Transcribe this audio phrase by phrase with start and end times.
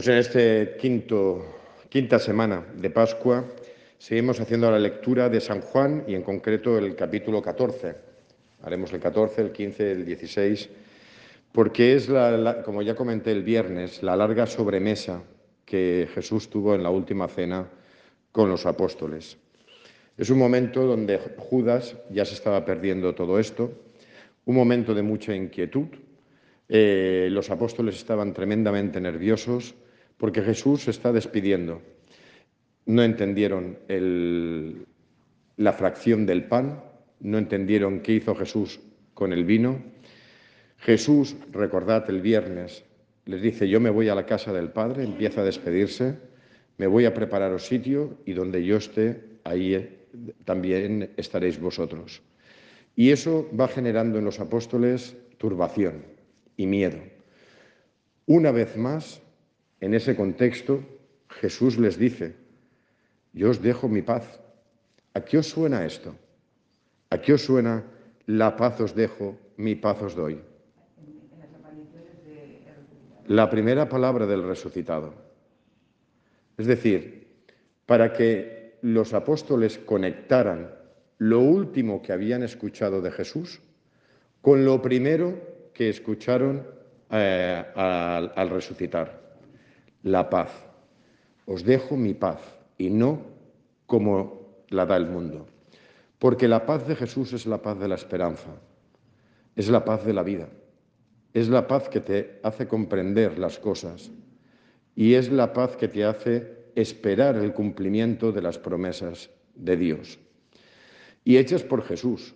[0.00, 1.44] Pues en este quinto,
[1.90, 3.44] quinta semana de Pascua
[3.98, 7.96] seguimos haciendo la lectura de San Juan y en concreto el capítulo 14.
[8.62, 10.70] Haremos el 14, el 15, el 16,
[11.52, 15.22] porque es, la, como ya comenté el viernes, la larga sobremesa
[15.66, 17.68] que Jesús tuvo en la última cena
[18.32, 19.36] con los apóstoles.
[20.16, 23.70] Es un momento donde Judas ya se estaba perdiendo todo esto,
[24.46, 25.88] un momento de mucha inquietud,
[26.70, 29.74] eh, los apóstoles estaban tremendamente nerviosos
[30.20, 31.80] porque Jesús se está despidiendo.
[32.84, 33.78] No entendieron
[35.56, 36.84] la fracción del pan,
[37.20, 38.80] no entendieron qué hizo Jesús
[39.14, 39.82] con el vino.
[40.76, 42.84] Jesús, recordad el viernes,
[43.24, 46.16] les dice, yo me voy a la casa del Padre, empieza a despedirse,
[46.76, 50.04] me voy a prepararos sitio y donde yo esté, ahí eh,
[50.44, 52.20] también estaréis vosotros.
[52.94, 56.04] Y eso va generando en los apóstoles turbación
[56.58, 56.98] y miedo.
[58.26, 59.22] Una vez más,
[59.80, 60.82] en ese contexto,
[61.28, 62.34] Jesús les dice,
[63.32, 64.40] yo os dejo mi paz.
[65.14, 66.14] ¿A qué os suena esto?
[67.10, 67.84] ¿A qué os suena
[68.26, 70.40] la paz os dejo, mi paz os doy?
[73.26, 75.14] La primera palabra del resucitado.
[76.58, 77.44] Es decir,
[77.86, 80.74] para que los apóstoles conectaran
[81.18, 83.60] lo último que habían escuchado de Jesús
[84.40, 86.66] con lo primero que escucharon
[87.10, 89.19] eh, al, resucitar.
[90.02, 90.50] La paz.
[91.46, 92.40] Os dejo mi paz
[92.78, 93.22] y no
[93.86, 95.46] como la da el mundo.
[96.18, 98.50] Porque la paz de Jesús es la paz de la esperanza,
[99.56, 100.48] es la paz de la vida,
[101.32, 104.10] es la paz que te hace comprender las cosas
[104.94, 110.18] y es la paz que te hace esperar el cumplimiento de las promesas de Dios.
[111.24, 112.34] Y hechas por Jesús.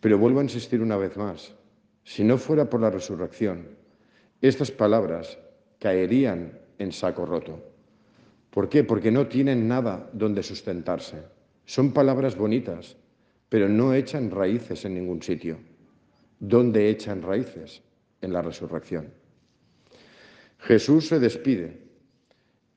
[0.00, 1.52] Pero vuelvo a insistir una vez más,
[2.04, 3.68] si no fuera por la resurrección,
[4.40, 5.38] estas palabras
[5.80, 7.58] caerían en saco roto.
[8.50, 8.84] ¿Por qué?
[8.84, 11.22] Porque no tienen nada donde sustentarse.
[11.64, 12.96] Son palabras bonitas,
[13.48, 15.58] pero no echan raíces en ningún sitio.
[16.38, 17.82] ¿Dónde echan raíces?
[18.20, 19.12] En la resurrección.
[20.58, 21.80] Jesús se despide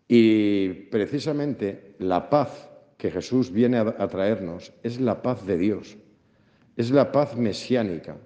[0.08, 5.98] y precisamente la paz que Jesús viene a traernos es la paz de Dios,
[6.78, 8.18] es la paz mesiánica,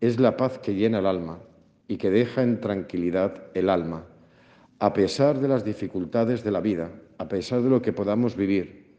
[0.00, 1.40] es la paz que llena el alma
[1.88, 4.06] y que deja en tranquilidad el alma,
[4.78, 8.96] a pesar de las dificultades de la vida, a pesar de lo que podamos vivir.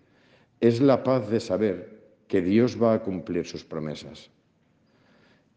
[0.59, 1.95] Es la paz de saber
[2.27, 4.29] que Dios va a cumplir sus promesas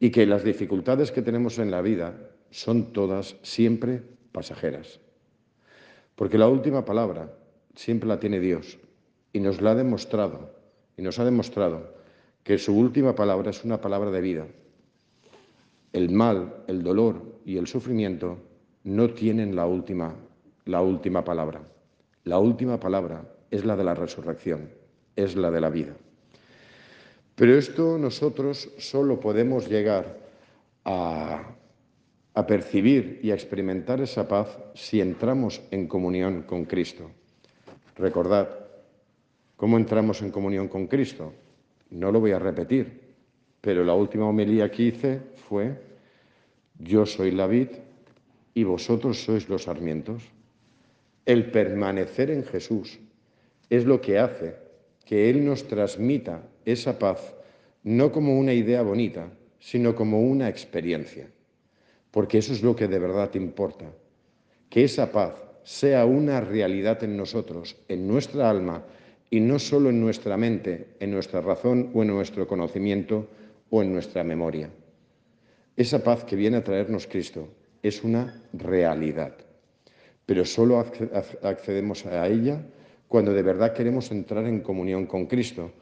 [0.00, 2.14] y que las dificultades que tenemos en la vida
[2.50, 4.02] son todas siempre
[4.32, 5.00] pasajeras.
[6.14, 7.32] Porque la última palabra
[7.74, 8.78] siempre la tiene Dios
[9.32, 10.54] y nos la ha demostrado
[10.96, 11.94] y nos ha demostrado
[12.42, 14.46] que su última palabra es una palabra de vida,
[15.92, 18.38] el mal, el dolor y el sufrimiento
[18.84, 20.14] no tienen la última,
[20.64, 21.62] la última palabra.
[22.24, 24.70] La última palabra es la de la resurrección,
[25.16, 25.94] es la de la vida.
[27.34, 30.18] Pero esto nosotros solo podemos llegar
[30.84, 31.42] a,
[32.34, 37.10] a percibir y a experimentar esa paz si entramos en comunión con Cristo.
[37.96, 38.48] Recordad,
[39.56, 41.32] ¿cómo entramos en comunión con Cristo?
[41.90, 43.07] No lo voy a repetir,
[43.60, 45.74] pero la última homilía que hice fue,
[46.78, 47.68] yo soy la vid
[48.54, 50.22] y vosotros sois los sarmientos.
[51.26, 52.98] El permanecer en Jesús
[53.68, 54.56] es lo que hace
[55.04, 57.34] que Él nos transmita esa paz,
[57.82, 61.28] no como una idea bonita, sino como una experiencia.
[62.10, 63.86] Porque eso es lo que de verdad importa,
[64.68, 68.84] que esa paz sea una realidad en nosotros, en nuestra alma,
[69.30, 73.28] y no solo en nuestra mente, en nuestra razón o en nuestro conocimiento,
[73.70, 74.70] o en nuestra memoria.
[75.76, 77.48] Esa paz que viene a traernos Cristo
[77.82, 79.34] es una realidad,
[80.26, 80.84] pero solo
[81.42, 82.62] accedemos a ella
[83.06, 85.72] cuando de verdad queremos entrar en comunión con Cristo,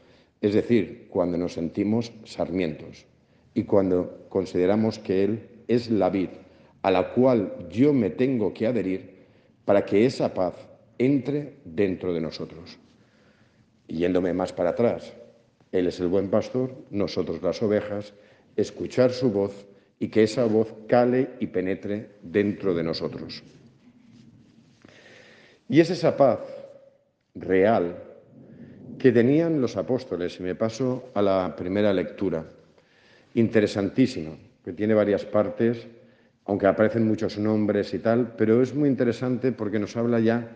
[0.41, 3.07] es decir, cuando nos sentimos sarmientos
[3.55, 6.29] y cuando consideramos que Él es la vid
[6.83, 9.17] a la cual yo me tengo que adherir
[9.65, 10.55] para que esa paz
[10.99, 12.79] entre dentro de nosotros.
[13.89, 15.13] yéndome más para atrás,
[15.79, 18.15] él es el buen pastor, nosotros las ovejas,
[18.57, 19.67] escuchar su voz
[19.99, 23.43] y que esa voz cale y penetre dentro de nosotros.
[25.69, 26.41] Y es esa paz
[27.35, 27.97] real
[28.99, 32.45] que tenían los apóstoles, y me paso a la primera lectura,
[33.35, 35.87] interesantísimo, que tiene varias partes,
[36.47, 40.49] aunque aparecen muchos nombres y tal, pero es muy interesante porque nos habla ya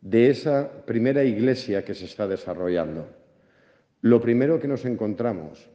[0.00, 3.19] de esa primera iglesia que se está desarrollando.
[4.02, 5.68] Lo primero que nos encontramos,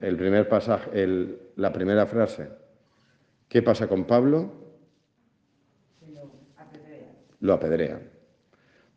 [0.00, 1.06] el primer pasaje,
[1.56, 2.48] la primera frase,
[3.48, 4.68] ¿qué pasa con Pablo?
[7.40, 8.00] lo apedrean.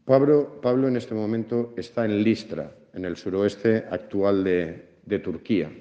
[0.05, 5.71] Pablo, Pablo en este momento está en Listra, en el suroeste actual de, Turquía.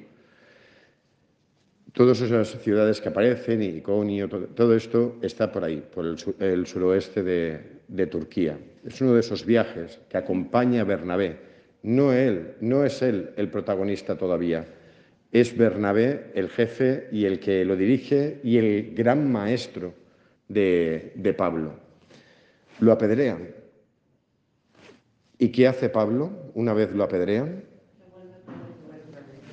[1.93, 7.23] Todas esas ciudades que aparecen, Iconio, todo, todo esto está por ahí, por el, suroeste
[7.23, 8.59] de, Turquía.
[8.85, 11.50] Es uno de esos viajes que acompaña a Bernabé.
[11.82, 14.67] No él, no es él el protagonista todavía.
[15.32, 19.94] Es Bernabé el jefe y el que lo dirige y el gran maestro
[20.49, 21.75] de, de Pablo.
[22.81, 23.49] Lo apedrean,
[25.41, 27.65] ¿Y qué hace Pablo una vez lo apedrean?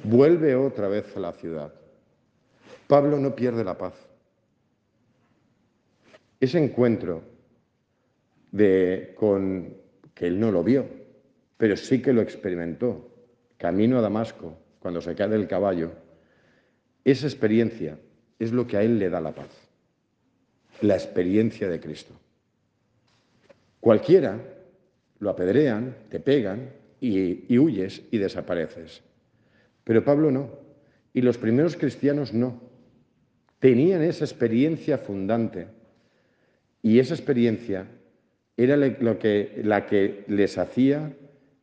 [0.03, 1.73] Vuelve otra vez a la ciudad.
[2.87, 3.93] Pablo no pierde la paz.
[6.41, 7.23] Ese encuentro
[8.51, 9.77] de, con
[10.13, 10.85] que él no lo vio,
[11.57, 13.09] pero sí que lo experimentó,
[13.57, 15.91] camino a Damasco, cuando se cae del caballo,
[17.03, 17.97] esa experiencia
[18.39, 19.49] es lo que a él le da la paz,
[20.81, 22.13] la experiencia de Cristo.
[23.79, 24.39] Cualquiera
[25.19, 26.69] lo apedrean, te pegan
[26.99, 29.01] y, huyes y desapareces.
[29.83, 30.49] Pero Pablo no.
[31.13, 32.61] Y los primeros cristianos no.
[33.59, 35.67] Tenían esa experiencia fundante.
[36.81, 37.87] Y esa experiencia
[38.55, 41.13] era lo que, la que les hacía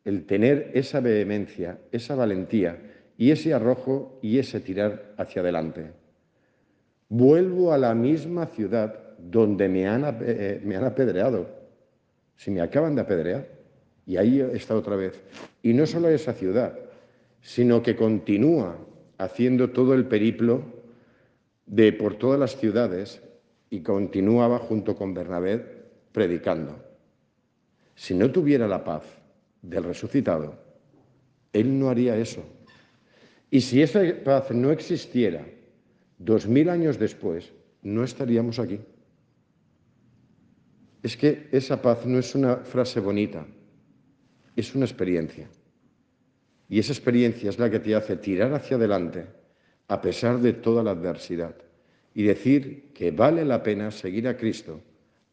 [0.05, 2.79] el tener esa vehemencia, esa valentía
[3.17, 5.93] y ese arrojo y ese tirar hacia adelante.
[7.09, 11.47] Vuelvo a la misma ciudad donde me han, eh, me han apedreado
[12.37, 13.49] si me acaban de apedrear.
[14.07, 15.23] Y ahí está otra vez.
[15.63, 16.79] Y no solo esa ciudad,
[17.41, 18.77] sino que continúa
[19.17, 20.63] haciendo todo el periplo
[21.67, 23.23] de por todas las ciudades
[23.71, 25.65] y continuaba junto con Bernabé
[26.13, 26.77] predicando.
[27.95, 29.05] Si no tuviera la paz
[29.69, 30.59] del resucitado,
[31.53, 32.45] él no haría eso.
[33.51, 35.47] Y si esa paz no existiera
[36.19, 37.53] dos mil años después,
[37.83, 38.81] no estaríamos aquí
[41.05, 43.47] es que esa paz no es una frase bonita,
[44.57, 45.47] es una experiencia.
[46.67, 49.27] Y esa experiencia es la que te hace tirar hacia adelante
[49.87, 51.55] a pesar de toda la adversidad
[52.15, 54.81] y decir que vale la pena seguir a Cristo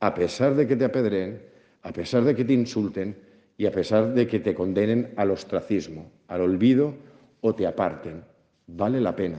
[0.01, 1.41] a pesar de que te apedreen,
[1.83, 3.15] a pesar de que te insulten
[3.61, 6.95] y a pesar de que te condenen al ostracismo, al olvido
[7.41, 8.23] o te aparten.
[8.65, 9.37] Vale la pena.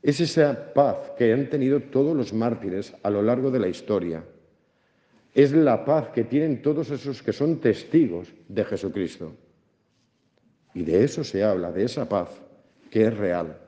[0.00, 4.22] Es esa paz que han tenido todos los mártires a lo largo de la historia
[5.34, 9.32] es la paz que tienen todos esos que son testigos de Jesucristo.
[10.74, 12.28] Y de eso se habla, de esa paz
[12.88, 13.58] que es real,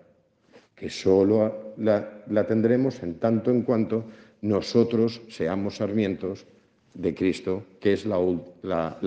[0.77, 4.05] que solo la, tendremos en tanto en cuanto
[4.43, 6.47] nosotros seamos sarmientos
[6.97, 8.19] de Cristo, que es la,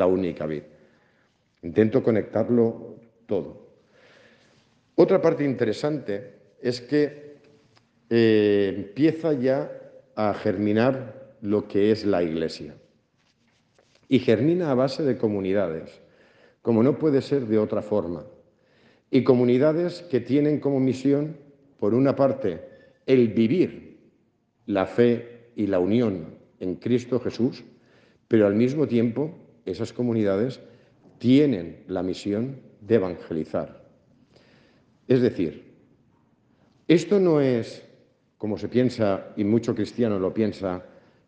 [0.05, 0.65] única vida.
[1.63, 2.95] Intento conectarlo
[3.25, 3.67] todo.
[4.95, 7.37] Otra parte interesante es que
[8.09, 9.71] eh, empieza ya
[10.15, 12.75] a germinar lo que es la Iglesia.
[14.07, 16.01] Y germina a base de comunidades,
[16.61, 18.25] como no puede ser de otra forma.
[19.11, 21.37] Y comunidades que tienen como misión,
[21.79, 22.61] por una parte,
[23.05, 23.97] el vivir
[24.65, 27.63] la fe y la unión en Cristo Jesús,
[28.29, 29.35] pero al mismo tiempo
[29.65, 30.61] esas comunidades
[31.17, 33.83] tienen la misión de evangelizar.
[35.07, 35.73] Es decir,
[36.87, 37.83] esto no es,
[38.37, 40.85] como se piensa, y mucho cristiano lo piensa,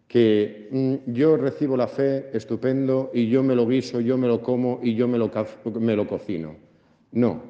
[0.08, 4.42] que mm, yo recibo la fe, estupendo, y yo me lo guiso, yo me lo
[4.42, 5.32] como y yo me lo,
[5.80, 6.56] me lo cocino.
[7.12, 7.44] No.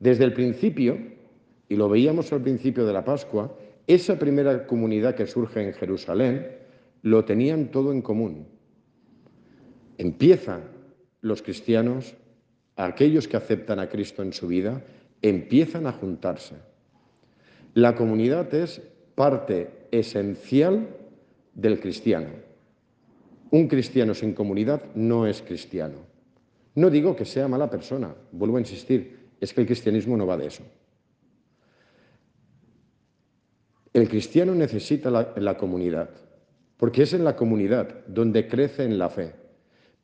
[0.00, 0.96] Desde el principio,
[1.68, 3.56] y lo veíamos al principio de la Pascua,
[3.86, 6.48] esa primera comunidad que surge en Jerusalén
[7.02, 8.55] lo tenían todo en común.
[9.98, 10.62] Empiezan
[11.20, 12.14] los cristianos,
[12.76, 14.82] aquellos que aceptan a Cristo en su vida,
[15.22, 16.56] empiezan a juntarse.
[17.74, 18.80] La comunidad es
[19.14, 20.88] parte esencial
[21.54, 22.28] del cristiano.
[23.50, 25.98] Un cristiano sin comunidad no es cristiano.
[26.74, 30.36] No digo que sea mala persona, vuelvo a insistir, es que el cristianismo no va
[30.36, 30.62] de eso.
[33.92, 36.10] El cristiano necesita la, comunidad,
[36.76, 39.32] porque es en la comunidad donde crece en la fe,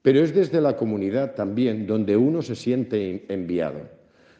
[0.02, 3.88] pero es desde la comunidad también donde uno se siente enviado.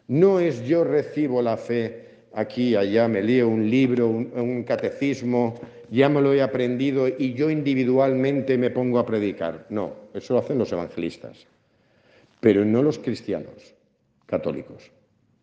[0.09, 5.55] No es yo recibo la fe aquí, allá, me leo un libro, un catecismo,
[5.91, 9.67] ya me lo he aprendido y yo individualmente me pongo a predicar.
[9.71, 11.47] No, eso lo hacen los evangelistas,
[12.41, 13.75] pero no los cristianos
[14.27, 14.91] católicos,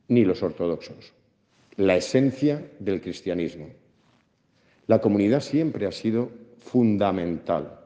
[0.10, 1.14] ni los ortodoxos.
[1.78, 3.70] La esencia del cristianismo.
[4.88, 7.80] La comunidad siempre ha sido fundamental,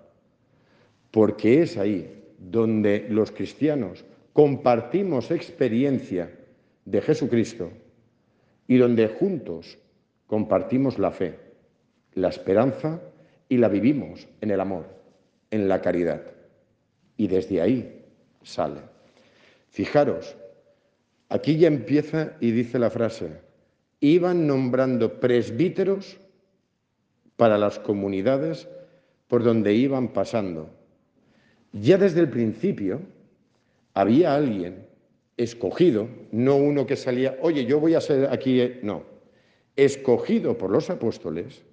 [1.12, 6.32] porque es ahí donde los cristianos compartimos experiencia
[6.86, 7.72] de Jesucristo
[8.68, 9.78] y donde juntos
[10.28, 11.44] compartimos la fe
[12.16, 13.02] la esperanza
[13.50, 14.86] y la vivimos en el amor,
[15.52, 16.22] en la caridad.
[17.18, 18.06] Y desde ahí
[18.44, 18.82] sale.
[19.70, 20.36] Fijaros,
[21.30, 23.40] aquí ya empieza y dice la frase,
[24.00, 26.18] iban nombrando presbíteros
[27.36, 28.68] para las comunidades
[29.28, 30.70] por donde iban pasando.
[31.74, 33.02] Ya desde el principio
[33.94, 34.86] había alguien
[35.38, 39.04] escogido, no uno que salía, oye, yo voy a ser aquí, eh", no,
[39.76, 41.64] escogido por los apóstoles,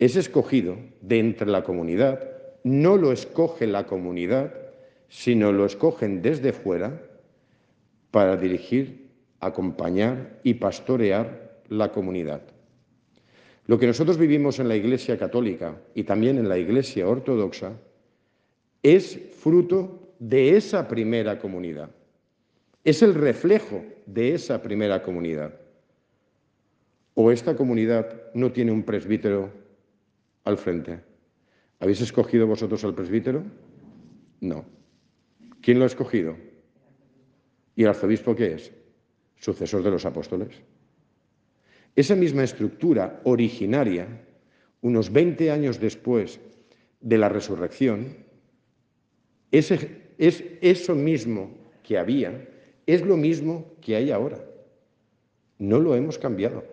[0.00, 2.28] es escogido de entre la comunidad,
[2.64, 4.52] no lo escoge la comunidad,
[5.08, 7.00] sino lo escogen desde fuera
[8.10, 9.08] para dirigir,
[9.40, 12.42] acompañar y pastorear la comunidad.
[13.66, 17.72] Lo que nosotros vivimos en la Iglesia Católica y también en la Iglesia Ortodoxa
[18.82, 21.90] es fruto de esa primera comunidad.
[22.84, 25.54] Es el reflejo de esa primera comunidad.
[27.14, 29.52] ¿O esta comunidad no tiene un presbítero
[30.44, 31.00] al frente?
[31.80, 33.42] ¿Habéis escogido vosotros al presbítero?
[34.40, 34.64] No.
[35.60, 36.36] ¿Quién lo ha escogido?
[37.74, 38.72] ¿Y el arzobispo qué es?
[39.36, 40.62] Sucesor de los apóstoles.
[41.94, 44.06] Esa misma estructura originaria,
[44.80, 46.40] unos 20 años después
[47.00, 48.27] de la resurrección,
[49.50, 49.72] es
[50.18, 51.50] eso mismo
[51.82, 52.48] que había,
[52.86, 54.38] es lo mismo que hay ahora.
[55.58, 56.64] No lo hemos cambiado.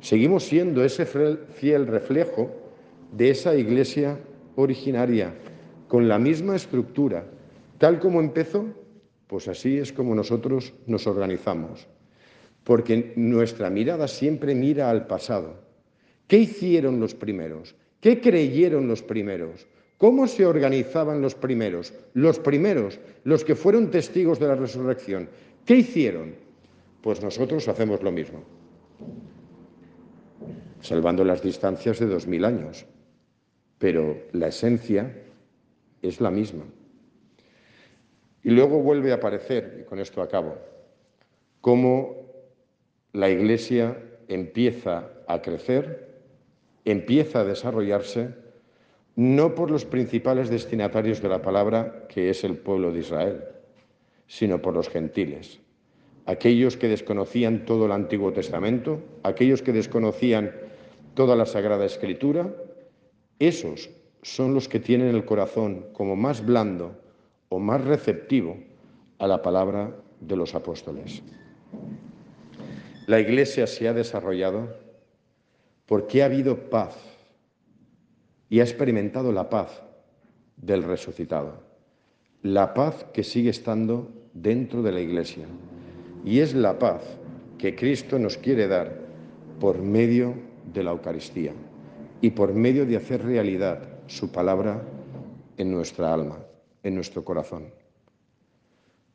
[0.00, 2.50] Seguimos siendo ese fiel reflejo
[3.12, 4.18] de esa iglesia
[4.56, 5.34] originaria,
[5.88, 7.26] con la misma estructura,
[7.78, 8.66] tal como empezó,
[9.26, 11.86] pues así es como nosotros nos organizamos
[12.64, 15.60] porque nuestra mirada siempre mira al pasado.
[16.26, 17.74] ¿Qué hicieron los primeros?
[18.00, 19.66] ¿Qué creyeron los primeros?
[20.02, 21.94] ¿Cómo se organizaban los primeros?
[22.14, 25.28] Los primeros, los que fueron testigos de la resurrección.
[25.64, 26.34] ¿Qué hicieron?
[27.00, 28.42] Pues nosotros hacemos lo mismo,
[30.80, 32.84] salvando las distancias de dos mil años,
[33.78, 35.22] pero la esencia
[36.02, 36.64] es la misma.
[38.42, 40.58] Y luego vuelve a aparecer, y con esto acabo,
[41.60, 42.26] cómo
[43.12, 46.24] la Iglesia empieza a crecer,
[46.84, 48.42] empieza a desarrollarse,
[49.16, 53.44] no por los principales destinatarios de la palabra, que es el pueblo de Israel,
[54.26, 55.60] sino por los gentiles,
[56.26, 60.52] aquellos que desconocían todo el Antiguo Testamento, aquellos que desconocían
[61.14, 62.54] toda la Sagrada Escritura,
[63.38, 63.90] esos
[64.22, 66.98] son los que tienen el corazón como más blando
[67.48, 68.56] o más receptivo
[69.18, 71.22] a la palabra de los apóstoles.
[73.06, 74.74] La Iglesia se ha desarrollado
[75.86, 76.96] porque ha habido paz
[78.52, 79.82] y ha experimentado la paz
[80.58, 81.62] del resucitado.
[82.42, 85.46] La paz que sigue estando dentro de la Iglesia.
[86.22, 87.00] Y es la paz
[87.56, 89.00] que Cristo nos quiere dar
[89.58, 90.34] por medio
[90.70, 91.54] de la Eucaristía
[92.20, 94.82] y por medio de hacer realidad su palabra
[95.56, 96.44] en nuestra alma,
[96.82, 97.70] en nuestro corazón.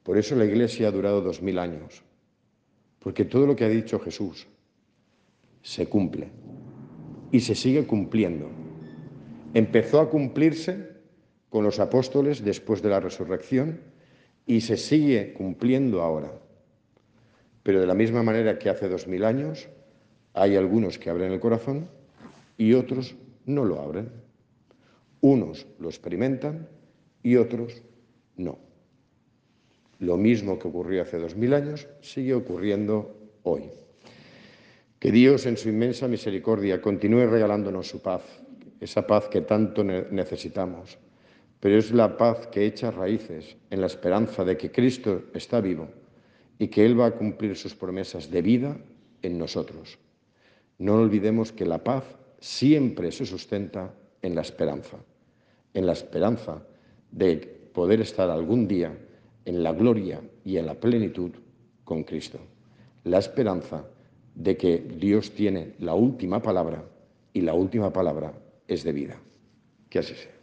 [0.02, 2.02] Por eso la Iglesia ha durado dos mil años,
[2.98, 4.48] porque todo lo que ha dicho Jesús
[5.62, 6.28] se cumple
[7.32, 8.57] y se sigue cumpliendo.
[9.54, 10.98] Empezó a cumplirse
[11.50, 13.80] con los apóstoles después de la resurrección
[14.46, 16.32] y se sigue cumpliendo ahora.
[17.64, 19.68] Pero de la misma manera que hace dos mil años,
[20.34, 21.90] hay algunos que abren el corazón
[22.58, 24.10] y otros no lo abren.
[25.22, 26.70] Unos lo experimentan
[27.24, 27.82] y otros
[28.36, 28.60] no.
[30.00, 33.64] Lo mismo que ocurrió hace dos mil años sigue ocurriendo hoy.
[35.00, 38.22] Que Dios en su inmensa misericordia continúe regalándonos su paz,
[38.80, 40.98] esa paz que tanto necesitamos,
[41.60, 45.88] pero es la paz que echa raíces en la esperanza de que Cristo está vivo
[46.60, 48.78] y que Él va a cumplir sus promesas de vida
[49.22, 49.98] en nosotros.
[50.78, 52.04] No olvidemos que la paz
[52.40, 54.98] siempre se sustenta en la esperanza,
[55.74, 56.64] en la esperanza
[57.12, 57.38] de
[57.74, 58.96] poder estar algún día
[59.46, 61.32] en la gloria y en la plenitud
[61.84, 62.40] con Cristo.
[63.04, 63.86] La esperanza
[64.36, 66.84] de que Dios tiene la última palabra
[67.34, 68.34] y la última palabra
[68.68, 69.20] es de vida.
[69.90, 70.37] Que así sea.